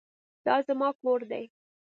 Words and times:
دا 0.45 0.55
زما 0.67 0.89
کور 1.01 1.19
دی. 1.31 1.45